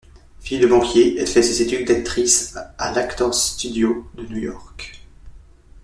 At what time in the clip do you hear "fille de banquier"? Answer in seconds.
0.39-1.15